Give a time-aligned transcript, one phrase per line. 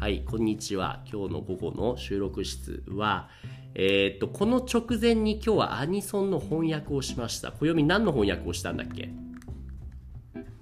[0.00, 1.02] はい、こんにちは。
[1.12, 3.28] 今日の午後の収録室は、
[3.74, 7.52] えーっと、この直前に今日はアニソンの翻訳をしました。
[7.52, 9.10] 暦何の翻訳をしたんだっけ？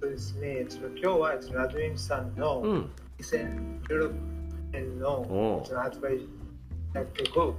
[0.01, 0.65] そうですね、
[1.01, 2.89] 今日はラドウィンさんのうん。
[3.19, 4.13] 2016
[4.73, 6.27] 年の発売し
[6.93, 7.55] た曲をうん。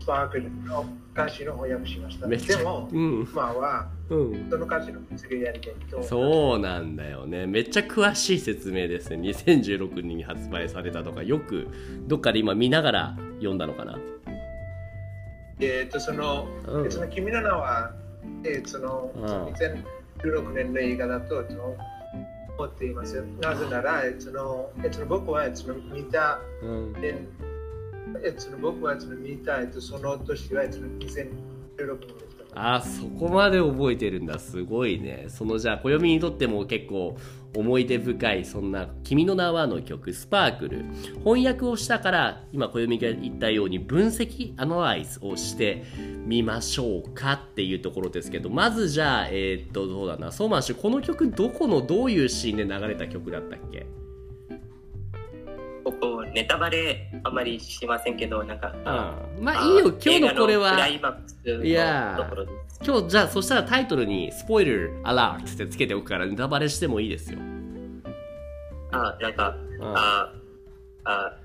[0.00, 2.26] スパークルの歌詞の翻訳しました。
[2.26, 3.28] でも、うん。
[3.30, 4.50] 今はうん。
[4.50, 6.02] その歌詞の次やりたいと。
[6.02, 7.46] そうなんだよね。
[7.46, 9.16] めっちゃ詳しい説明ですね。
[9.30, 11.68] 2016年に発売されたとか、よく
[12.06, 13.98] どっかで今見ながら読んだのかな。
[15.60, 17.92] えっと、その、うんその君の名は、
[18.44, 21.76] えーその、うんその2016年の映画だとその
[22.58, 23.22] 思っています。
[23.40, 26.94] なぜなら、えーそのえーその僕はその見た、うん。
[28.24, 32.74] えーその僕はその見た、えーとその年はその2016年でした。
[32.74, 34.38] あーそこまで覚えてるんだ。
[34.38, 35.26] すごいね。
[35.28, 37.16] そのじゃあ暦にとっても結構
[37.56, 40.84] 思い出深いそんな「君の名は」の曲「スパークル」
[41.24, 45.82] 翻訳をしたから今暦が言ったように分析アナライズをして
[46.26, 50.16] みましょうかっていうところですけどまずじゃあえーっとどうだ。
[50.16, 53.86] なソーマンシュこの曲どこのどういうシーンで流れた曲だったっけ？
[55.84, 62.18] ここネタバレあまりしませんけど、なんか、うんまあいいよ今日のこれはいや。
[62.82, 67.38] 今日じゃあそしたらタイトルに「スポイルアラート」ってつけておくからネタバレしてもいいですよ
[68.92, 70.32] あ、なんか、うんあ、
[71.04, 71.36] あ、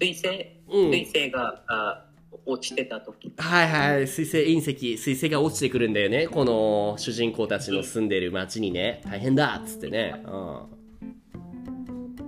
[0.00, 0.28] 水星、
[0.68, 2.04] うん水星が、あ
[2.44, 3.32] 落ちてた時。
[3.36, 6.26] はいはい、水星隕石、水星が落ちてくるんだよね。
[6.26, 9.00] この主人公たちの住んでる町にね。
[9.04, 10.20] 大変だっつってね。
[10.26, 10.81] う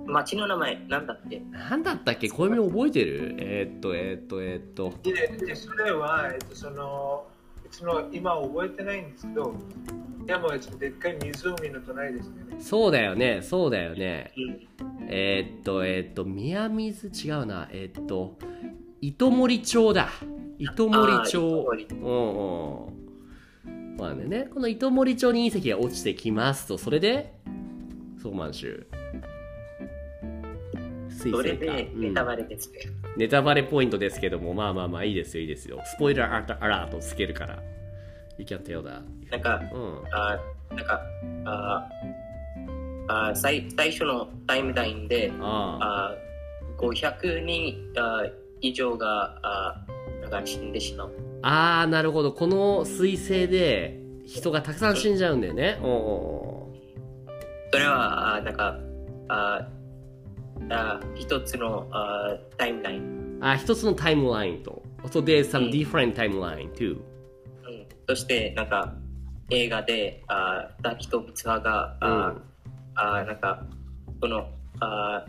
[0.05, 1.51] 町の名前、なんだっけん。
[1.51, 2.29] なんだったっけ？
[2.29, 3.35] 小読み覚えてる？
[3.39, 4.93] えーっと、えーっと、えーっと。
[5.03, 7.27] ででそれは、えっと、その
[7.71, 9.53] その今覚えてないんですけど、
[10.25, 12.35] でも、えっと、でっかい湖の隣ですね。
[12.59, 14.31] そうだよね、そうだよね。
[14.37, 15.07] うん。
[15.09, 17.67] えーっと、えーっと、宮水違うな。
[17.71, 18.37] えーっと、
[19.01, 20.09] 糸森町だ。
[20.57, 21.37] 糸森あ町。
[21.37, 23.97] うんうん。
[23.97, 27.33] まあね、この糸森町に隕石が落ちてきますと、それで、
[28.21, 28.87] そう満州。
[31.25, 32.79] 水それでネタバレですね。
[33.17, 35.81] ネタバレポイントですけども、まあまあまあいいですよ、いいですよ。
[35.85, 37.61] スポイラーアラートつけるから。
[38.37, 39.01] You can tell that.
[39.31, 40.03] なんか、うん。
[40.11, 40.39] あ
[40.75, 41.01] なんか、
[41.45, 41.89] あ
[43.07, 46.09] あ最最初のタイムラインで、ああ。
[46.11, 46.15] あ
[46.77, 48.25] 500人あ
[48.61, 49.85] 以上があ
[50.21, 51.11] なんか死んでしまう。
[51.41, 52.33] ああ、なるほど。
[52.33, 55.79] この彗星で人がたくさん死んじゃうんだよね。
[55.81, 56.75] おうおう
[57.71, 58.79] それは、あなんか、
[59.27, 59.67] あ
[60.69, 63.37] あ一つのあタイムライン。
[63.41, 64.81] あ、一つのタイムラインと。
[65.03, 66.93] So there's some うん different timeline too.
[66.93, 67.01] うん、
[68.07, 68.93] そして、なんか、
[69.49, 72.33] 映画で、あダキとミツハが、あ
[72.95, 73.63] あなんか、
[74.19, 74.49] その、
[74.79, 75.25] あ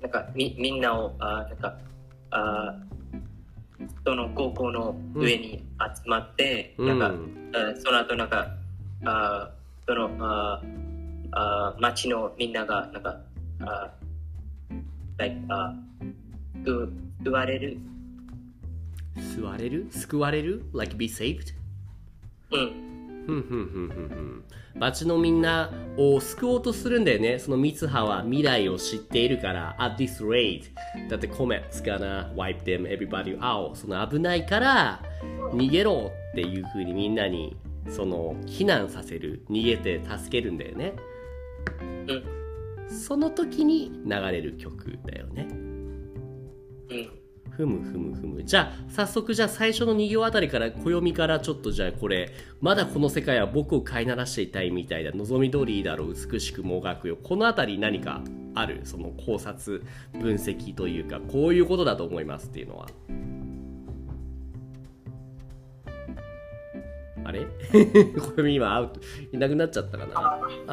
[0.00, 1.76] なんかみ、みんなを、あなんか、
[2.30, 2.74] あ
[4.04, 5.64] その高校の上に
[5.96, 6.86] 集まって、うん。
[6.86, 6.98] なん
[7.52, 8.46] か、あその後なんか、
[9.04, 9.50] あ
[9.86, 10.62] その、あ
[11.32, 13.16] あ町のみんなが、なんか、
[13.60, 13.90] あ
[15.18, 15.74] like あ
[16.64, 16.92] 救
[17.24, 17.78] 救われる？
[19.36, 19.86] 座れる？
[19.90, 21.54] 救われる ?like be saved?
[22.52, 22.86] うん。
[23.26, 24.44] ふんふんふんふんふん。
[24.78, 27.38] 町のみんなを救おうとするんだよね。
[27.38, 30.64] そのミツハは未来を知っているから、at this rate,
[31.08, 33.74] だって comet's gonna wipe them everybody out.
[33.74, 35.02] その危ないから
[35.52, 37.56] 逃げろっていう風にみんなに
[37.88, 39.44] その避難させる。
[39.50, 40.92] 逃げて助けるんだよね。
[41.80, 42.22] うん。
[42.88, 45.48] その時に流れる曲だよね。
[45.50, 47.10] うん。
[47.50, 48.44] ふむふむふむ。
[48.44, 52.30] じゃあ、早速じゃあ最初の2行あたりから、暦からちょっとじゃあこれ、
[52.60, 55.12] まだこの世界は僕を飼いならしていたいみたいだ。
[55.12, 57.16] 望み通りだろう、美しくもがくよ。
[57.16, 58.22] このあたり何か
[58.54, 58.80] ある？
[58.84, 59.82] その考察、
[60.12, 62.88] 分析というか、こういうことだと思いますっていうのは。
[67.24, 67.46] あれ？
[68.36, 69.00] 暦今アウト、
[69.32, 70.20] いなくなっちゃったかな？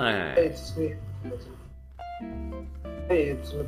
[0.02, 0.54] はいはい。
[3.10, 3.66] えっとね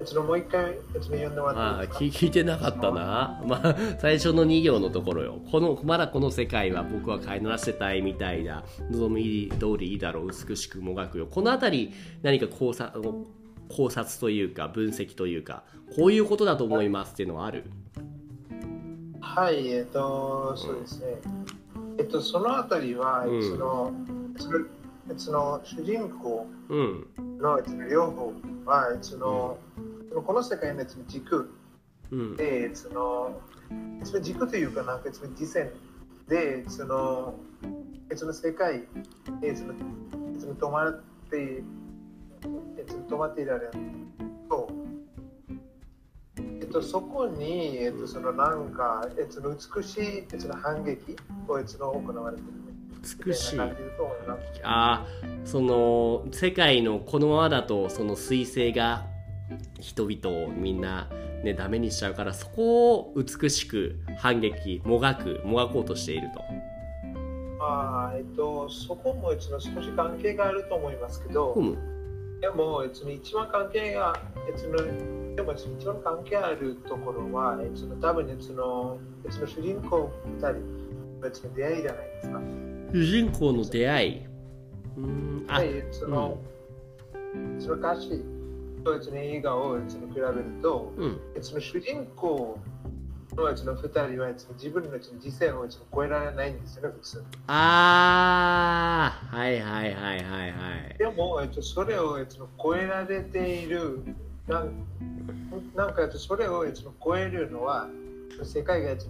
[0.00, 5.40] えっとえっともう一回、んでもらああって聞聞いてなかったな、まあ、最初の2行のところよ。
[5.50, 11.26] このまだこの世界は僕は飼いならせたいみたいだ望み通りいいだろう美しくもがくよ。
[11.26, 13.00] この辺り何か考察
[13.68, 15.64] 考察というか分析というか
[15.96, 17.64] こういうことだと思いますっていうのはある？
[19.20, 21.16] はい、えっと、そうですね。
[21.98, 23.42] えっと、そのあたりは、うん。
[23.42, 23.92] その、
[25.16, 27.06] その主人公うん。
[27.38, 28.32] のその両方
[28.64, 29.58] は、その、
[30.24, 31.50] この世界のその軸
[32.10, 32.36] うん。
[32.36, 33.40] で、その、
[34.02, 35.70] その軸というか、なんかその次戦
[36.28, 37.34] で、その、
[38.14, 38.84] その世界
[39.40, 39.74] で、その、
[40.38, 41.62] その止まって、
[43.08, 43.72] 止まっていられる
[44.48, 44.68] と、
[46.74, 50.02] と、そこに、えっと、そのなんか、えっと、美しい、
[50.32, 51.16] えっと、反撃
[51.46, 52.63] を、えっと、行われている。
[53.26, 53.60] 美しい。
[54.62, 59.06] あーその世界のこのままだとその彗星が
[59.78, 61.08] 人々をみんな
[61.44, 66.40] ねダメにしちゃうからそこを美しく反撃もがくもがこうとしていると。
[67.58, 71.94] まあ、えっと、そこも、えっと、少し関係があると思いますけど、うん
[72.44, 74.70] でも、えっと、一番関係が、えっと、
[75.34, 80.48] でも一番関係あるところは、えっと、多分、えっと、えっと、主人公二人、
[81.24, 82.40] えっと、出会いじゃないですか。
[82.94, 84.22] 主人公の出会い。
[84.96, 86.38] うんあ、はい、その、
[87.58, 88.22] その歌詞
[88.84, 91.20] と、えっと、映画を、えっと、比べると、うん。
[91.34, 92.56] えっと、主人公
[93.34, 97.24] の、えっと、二人は、えっと、自分の人生を、えっと、超えられないんですよね、普通。
[97.48, 100.96] あーはいはいはいはいはい。
[100.96, 104.04] でも、えっと、それを、えっと、超えられている、
[104.46, 104.86] なん
[105.74, 107.88] なんか、えっと、それを、えっと、超えるのは、
[108.44, 109.06] 世界が、えっと、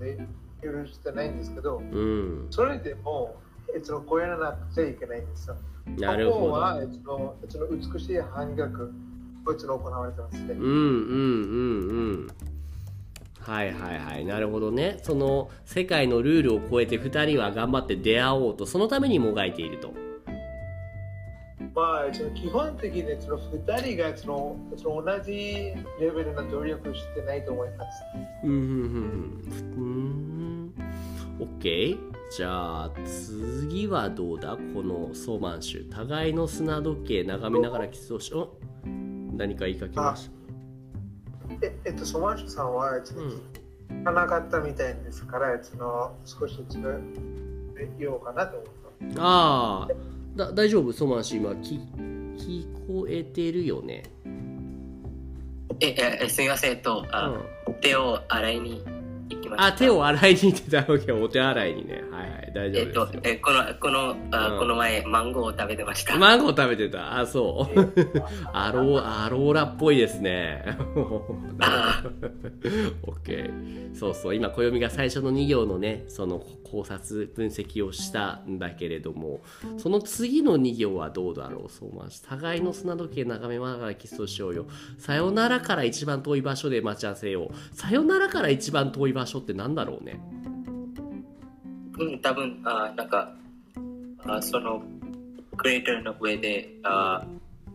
[0.63, 2.47] 許してないんですけど、うん。
[2.49, 3.37] それでも、
[3.75, 5.56] えっと、超えらなくちゃいけないんですよ。
[5.99, 6.41] なるほど。
[6.47, 8.85] ここは、えっと、えっと、美しい反逆
[9.47, 10.61] を、えっと、行われてますねうん。
[10.61, 12.29] うんうんうん。
[13.41, 14.25] はいはいはい。
[14.25, 14.99] なるほどね。
[15.03, 19.93] その世界のルールを超えて2人は頑張って出会おうとそのためにもがいていると。
[21.75, 28.03] まあ、その基本的にその2人がそのその同じレベルの努力してないと思います。
[28.44, 30.75] うんうんうんうん。
[31.41, 34.57] オッケーじゃあ次はどうだ？
[34.75, 38.59] このソーマン州互いの砂時計眺めながらキスをしお
[39.37, 40.31] 何か言いかけまし
[41.49, 41.55] た？
[41.65, 46.89] ええっと、ソマンシュさんは、ちょっと聞かなかったみたいですから、その少しちょっと
[48.01, 49.23] 言おうかなと思った。
[49.23, 49.89] ああ
[50.35, 50.93] だ大丈夫？
[50.93, 51.79] ソーマン氏今聞
[52.37, 54.03] 聞こえてるよね。
[55.79, 57.33] え、え、えすみません、と、あ、
[57.81, 58.85] 手を洗いに
[59.29, 59.67] 行きました。
[59.67, 62.02] あ手を洗いに行ってたわけお手洗いにね。
[62.11, 62.52] はいはい。
[62.55, 64.58] 大丈えっと夫ですよ、えこの、この、あうん。
[64.58, 66.17] この前、マンゴーを食べてました。
[66.17, 67.19] マンゴー食べてた？
[67.19, 67.81] あそう。
[68.52, 70.64] アローアローラっぽいですね。
[71.61, 72.02] あ
[73.06, 74.35] オッケーそうそう。
[74.35, 79.41] 今暦が最初の2行のねその考察分析をしたんだけれども
[79.79, 81.70] その次の2行はどうだろう？
[81.70, 84.67] そうま互いの砂時計眺めながらキスをしようよ。
[84.99, 87.76] さよならから一番遠い場所で待ち合わせよう。
[87.76, 90.21] さよならから一番遠い場所ってなんだろうね。
[91.99, 93.35] うん、多分、あなんか、
[94.27, 94.83] あその、
[95.57, 97.25] クレーターの上で、あ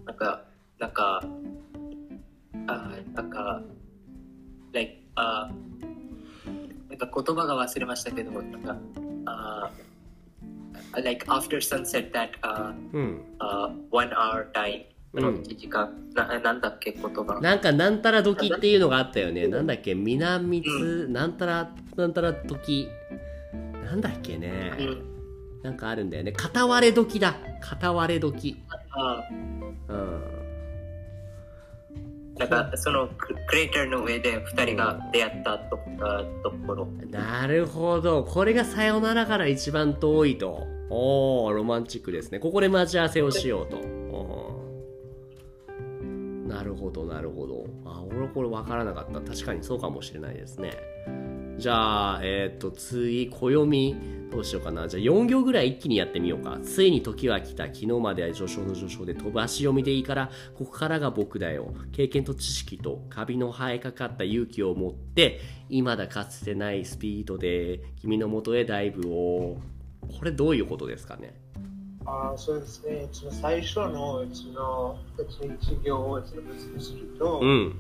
[0.06, 0.44] なんか、
[0.80, 1.24] なんか、
[2.68, 3.62] あなんか、
[4.74, 5.50] like あ
[6.90, 8.78] なんか言葉が忘れましたけど、なんか、
[9.26, 9.72] あ
[11.04, 13.22] like after sunset that あうん。
[13.40, 22.88] あ one hour time うんの1時間、ななんだっけ言葉なんかなんたら時っていうのがあったよねなんだっけ南津なんたらなんたら時
[23.86, 25.10] なんだっけね、うん
[25.64, 26.32] なんかあるんだよね。
[26.32, 27.36] 片割れ時だ。
[27.62, 28.58] 片割れ時。
[28.92, 29.24] あ
[29.90, 30.22] うん。
[32.38, 38.24] なんかそのククレーターの上で2人が出会ったとあところなるほど。
[38.24, 40.66] これがさよならから一番遠いと。
[40.90, 42.40] おー、ロマンチックですね。
[42.40, 43.99] ここで待ち合わせをしようと。
[46.70, 47.66] なるほど、なるほど。
[47.86, 49.22] あ、俺これ分からなかった。
[49.22, 50.78] 確かにそうかもしれないですね。
[51.58, 53.96] じゃあ、えっ、と、次、暦、
[54.32, 54.88] どうしようかな。
[54.88, 56.60] じゃあ、4行ぐらい一気にやってみようか。
[56.64, 57.66] ついに時は来た。
[57.66, 61.74] 昨日までは序章の序章で飛ばし読みでいいから、ここからが僕だよ。
[61.92, 69.58] 経験と知識とカビの生えかかった勇気を持って、今だかつてないスピードで君の元へダイブを。
[70.20, 71.34] これどういうことですかね？
[72.10, 73.08] あそうですね。
[73.12, 74.98] その最初のその
[75.30, 77.76] その一行をその分析すると、うん。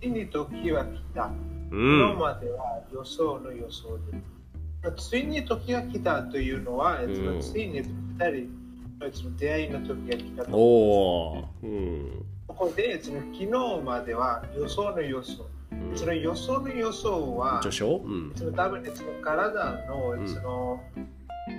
[0.00, 1.24] ついに時は来た。
[1.24, 1.30] う
[1.70, 2.18] 今ん。
[2.18, 4.92] までは予想の予想で。
[4.96, 7.86] ついに時が来たというのは、んそのついに二
[8.30, 8.50] 人
[8.98, 10.56] のその出会いの時が来たと。
[10.56, 11.66] おー。
[11.66, 12.24] うん。
[12.48, 13.46] ここでその昨日
[13.84, 15.42] までは予想の予想。
[15.42, 17.96] うんその予想の予想は、序章？
[17.96, 18.32] うん。
[18.34, 20.80] その多分ね、その体の、んその、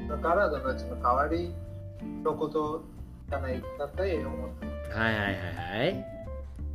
[0.07, 1.53] その体のその代わり
[2.23, 2.83] のこと
[3.29, 4.03] じゃないかと思って
[4.93, 5.33] はいはいはい
[5.79, 6.05] はい。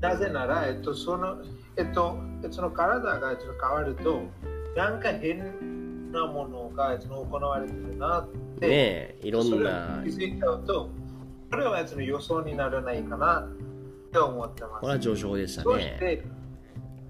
[0.01, 1.39] なぜなら、えっと、その、
[1.77, 2.17] えっと、
[2.51, 4.23] その体がちょっと変わると、
[4.77, 8.29] なんか変なものがその行われてるなっ
[8.61, 10.11] て、ねえ、いろんな気。
[10.11, 10.89] づいちゃうと、
[11.51, 13.49] それはその予想にならないかなっ
[14.13, 14.81] て思ってます。
[14.81, 15.73] これは序章でしたね。
[15.73, 16.25] そして、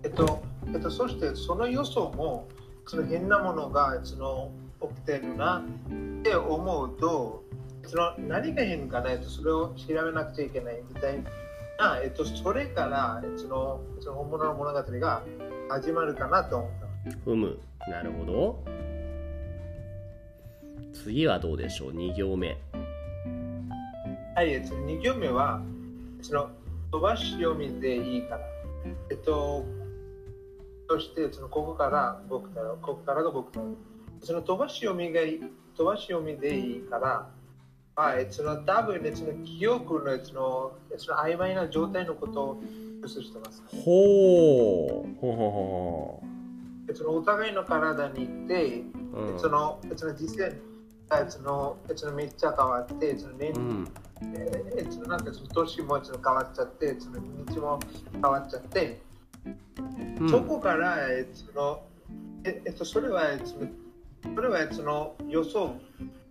[0.04, 2.48] えっと、えっと、そしてその予想も、
[2.86, 7.44] その変なものがその起きてるなって思うと、
[7.88, 11.18] その何が変かないとそれを調べなくちゃいけないみたい
[11.80, 15.22] あえっと、それから、えっと、そのその本物の物語が
[15.70, 16.70] 始まるかなと思っ
[17.04, 17.18] た。
[17.24, 18.64] ふむなるほど
[20.92, 22.58] 次はどうでしょう？2行目
[24.34, 25.60] はい、えっと、2行目は、
[26.22, 26.50] その
[26.90, 28.40] 飛ばし読みでいいから。
[29.10, 29.64] えっと、
[30.88, 33.66] そして、そのここから僕だよ、ここからが僕だよ。
[34.22, 35.40] その飛ばし読みがいい、
[35.76, 37.28] 飛ばし読みでいいから、
[37.98, 42.62] まあ、えっと、その多分ね、その記憶の、その、その曖昧な状態のことを
[43.02, 43.60] 指してます。
[43.66, 45.50] ほうほうほう。
[45.50, 46.22] ほ
[46.86, 48.84] えっとそのお互いの体に行って、う
[49.16, 50.54] ほうその、その実践
[51.08, 53.60] が、その、そのめっちゃ変わって、その年うん。
[53.60, 53.88] うん
[54.20, 57.80] えー、そのなんかその年もその変わっちゃって、その日にちも
[58.12, 59.00] 変わっちゃって、
[60.20, 60.30] うん。
[60.30, 61.82] そこから、えーその
[62.44, 63.66] ええっと、それは、えーその
[64.36, 65.74] それはその予想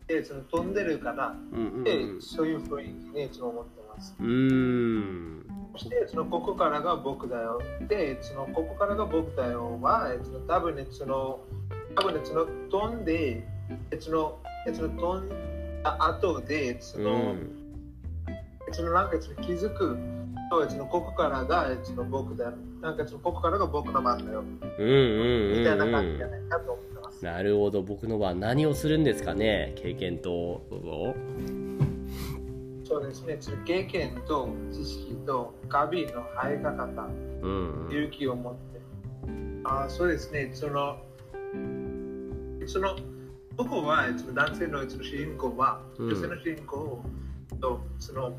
[0.08, 4.16] でその飛んでるから、うんうんでそういう雰囲気にその思ってます。
[4.20, 7.62] うんうんそしてそのここからが僕だよ。
[7.88, 10.12] で、そのここからが僕だよは、
[10.48, 11.40] 多分ね、その
[11.96, 13.44] 多分ね、その飛んで、
[13.92, 15.30] えーそのえーその飛ん
[15.84, 17.54] だ後で、その、うん
[18.72, 19.98] そのなんかその気づく
[20.50, 22.54] と、そのここからがその僕だよ。
[22.82, 24.40] なんかそのここからが僕の番だよ。
[24.40, 26.82] うんうんみたいなうん感じじゃないかと思。
[27.22, 29.74] なるほど僕のは何をするんですかね？
[29.76, 31.16] 経験とどうぞ
[32.84, 33.38] そうですね。
[33.66, 36.84] 経験と知識とカビの生え方、
[37.42, 38.80] うんうん勇気を持って。
[39.66, 40.52] あーそうですね。
[40.54, 40.98] その、
[42.66, 42.96] その、
[43.58, 47.04] 僕はその男性のその主人公は、うん女性の主人公
[47.60, 48.38] とその、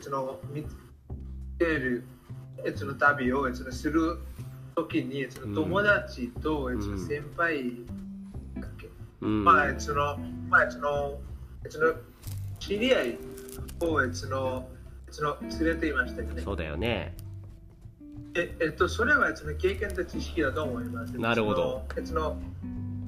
[0.00, 0.64] その見
[1.58, 2.04] てる
[2.76, 4.18] その旅をそのする
[4.74, 8.03] ときに、その友達とその先輩うん
[9.20, 10.18] まあ、その、
[10.48, 11.18] まあ、その、
[11.68, 11.94] その、
[12.58, 13.18] 知り合い
[13.80, 14.68] を、その、
[15.10, 16.42] その、連れていましたよね。
[16.42, 17.14] そうだよね
[18.34, 21.16] え、えっと、それは、その、経験と知識だと思います。
[21.18, 21.84] なるほど。
[22.04, 22.36] その、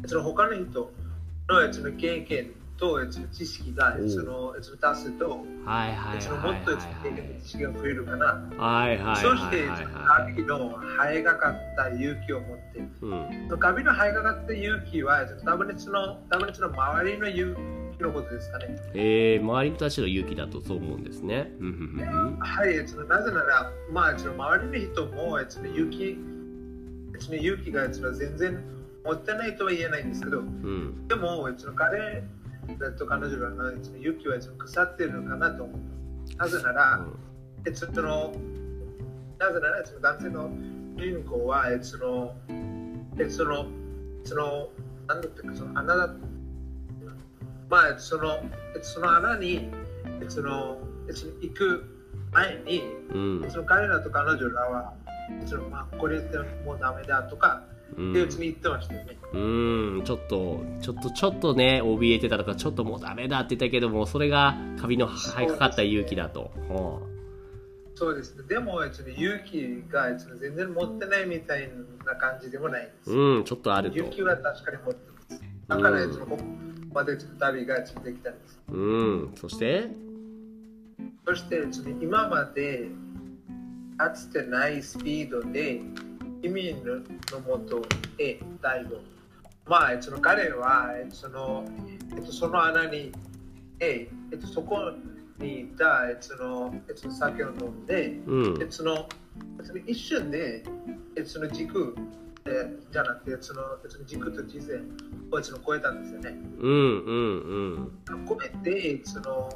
[0.06, 0.92] その他の人
[1.48, 6.52] の、その、経験と、知識がその、その、足すと、はいはいその、はい。
[6.54, 8.26] もっと、その、経験と知識が増えるかな。
[8.56, 13.46] はいはいそして、カビの生えがかった勇気を持って、うん。
[13.48, 17.56] そのカビの生えがかった勇気は、多分ねその、多分ねその周りの勇
[17.98, 18.76] 気のことですかね。
[18.94, 21.50] えー、周りの人たちの勇気だとそう思うんですね。
[22.40, 26.18] はい、そのなぜなら、まあ、その周りの人もその勇気
[27.18, 28.62] その勇気がその全然
[29.04, 31.08] 持ってないとは言えないんですけど、うん。
[31.08, 32.22] でもその彼
[32.78, 35.80] らと彼女らのその勇気はその腐っているのかなと思い
[36.36, 36.54] ます。
[36.54, 37.06] なぜなら、
[37.66, 38.32] えその
[39.38, 40.50] なぜならその男性の
[40.96, 42.34] 主人公はえその
[43.18, 43.66] えその
[44.24, 44.68] その
[45.06, 46.14] なんだったかその穴だ
[47.68, 48.38] まあその
[48.76, 49.68] えその穴に
[50.20, 51.84] えそのえその行く
[52.32, 52.82] 前に
[53.12, 53.50] うん。
[53.50, 54.94] その彼らと彼女らは
[55.42, 57.62] えそのまあこれってもうダメだとか
[57.96, 59.16] うんってうちに言ってましたよね。
[59.32, 67.00] うんちょっとちょっとちょっとね怯えてたとかちょっともうダメだって言ったけどもそれがカビの生えかかった勇気だとは
[67.94, 68.44] そうですね。
[68.48, 68.94] でも勇
[69.44, 71.70] 気が全然持ってないみたい
[72.04, 73.10] な感じでもないんです。
[73.10, 75.00] うんちょっとあると勇気は確かに持って
[75.30, 75.42] ます。
[75.68, 76.42] だから、うんそのここ
[76.92, 78.60] まで旅ができたんです。
[78.68, 79.88] うんそして？
[81.26, 81.60] そして、
[82.00, 82.88] 今まで
[83.98, 85.80] かつてないスピードで
[86.46, 86.76] 君
[87.32, 87.82] のもと
[88.18, 89.00] へダイブ。
[89.66, 91.64] まあ、その彼はその、
[92.14, 93.10] えっと、その穴に、
[93.80, 94.92] ええっと、そこ
[95.40, 99.08] にいたえそのえっと酒を飲んで、うんえその
[99.62, 100.62] その一瞬で
[101.16, 101.96] えその軸
[102.46, 104.84] えじゃなくてそのその軸と地線
[105.32, 106.30] をその超えたんですよね。
[106.60, 109.50] うんうんうん込めてその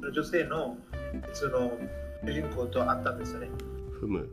[0.00, 0.78] その女性の
[1.32, 1.72] その
[2.24, 3.50] 主人公と会ったんですよね。
[4.00, 4.28] 踏む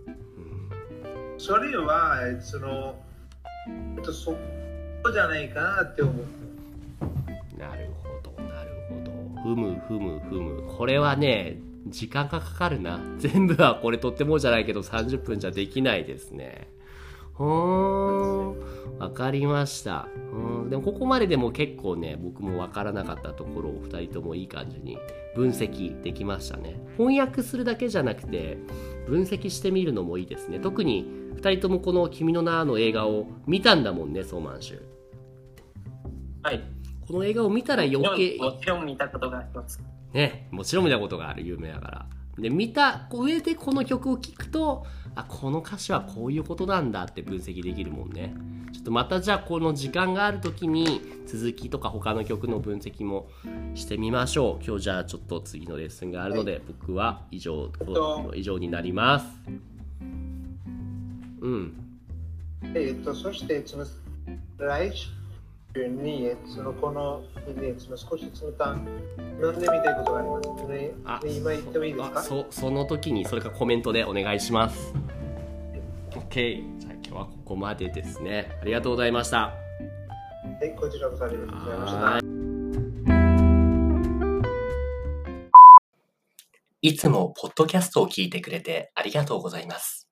[1.40, 2.96] それはその
[4.12, 4.32] そ
[5.02, 6.16] こじゃないかなって思う。
[7.58, 9.42] なるほどなるほど。
[9.42, 10.64] ふむふむふむ。
[10.78, 13.00] これはね時間がかかるな。
[13.20, 16.68] 全部はこれとってもじゃないけど30分じゃできないですね。
[17.34, 19.00] ほん。
[19.00, 20.10] わかりました。
[20.34, 20.70] うん。
[20.70, 24.98] でもここまででも結構ね僕もわからなかったところを2人ともいい感じに
[25.38, 26.82] 分析できましたね。
[26.98, 28.58] 翻訳するだけじゃなくて
[29.10, 34.90] 分析してみるのもいいですね特に2人ともこの「君の名」の映画を見たんだもんねソーマンシュ
[36.42, 36.62] はい。
[37.06, 39.82] この映画を見たら余計もちろん見たことがあります。
[40.14, 42.06] ね、もちろん見たことがある有名だから
[42.42, 48.34] で見た上でこの曲を聴くとあこの歌詞はこういうことなんだって分析できるもんね。
[48.72, 53.28] ちょっとまたじゃあこの時間がある時に続きとか他の曲の分析も
[53.74, 54.66] してみましょう。
[54.66, 57.72] 今日じゃあちょっと次のレッスンがあるので、僕は以上
[58.36, 59.26] 以上になります。
[61.42, 61.74] うん。
[62.76, 63.64] えっとそして
[64.58, 65.19] 来週？
[65.88, 67.22] にそのこの、
[67.56, 68.76] ね、その少しその間
[69.42, 72.20] 飲んでみたいことがあります、ね、あ今言ってもいいですか？
[72.20, 74.94] あそその時にそれかコメントでお願いします。
[76.12, 78.58] OK じゃあ今日はここまでですね。
[78.62, 79.38] ありがとうございました。
[79.38, 79.54] は
[80.66, 82.20] い、こちらこそありがとうございました。
[86.82, 90.08] いつもポッドキャストを聞いてくれてありがとうございます。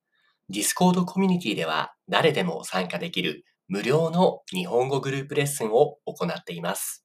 [0.50, 7.04] Discord コミュニティでは誰でも参加できる無料の日本語グループレッスンを行っています。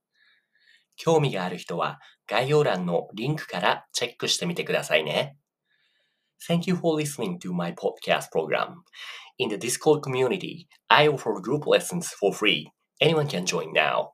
[0.96, 5.38] 興味がある人は概要欄のリンクからチェックしてみてくださいね。
[6.48, 8.84] Thank you for listening to my podcast program.
[9.39, 12.72] In the Discord community, I offer group lessons for free.
[13.01, 14.12] Anyone can join now.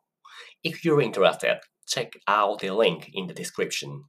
[0.63, 4.05] If you're interested, check out the link in the description.